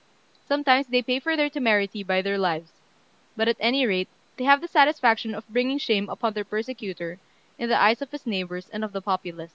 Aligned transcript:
Sometimes 0.47 0.87
they 0.87 1.03
pay 1.03 1.19
for 1.19 1.37
their 1.37 1.47
temerity 1.47 2.01
by 2.01 2.23
their 2.23 2.39
lives; 2.39 2.71
but, 3.37 3.47
at 3.47 3.57
any 3.59 3.85
rate, 3.85 4.09
they 4.35 4.45
have 4.45 4.59
the 4.59 4.67
satisfaction 4.67 5.35
of 5.35 5.47
bringing 5.47 5.77
shame 5.77 6.09
upon 6.09 6.33
their 6.33 6.43
persecutor, 6.43 7.19
in 7.59 7.69
the 7.69 7.79
eyes 7.79 8.01
of 8.01 8.09
his 8.09 8.25
neighbours 8.25 8.67
and 8.73 8.83
of 8.83 8.93
the 8.93 9.01
populace. 9.03 9.49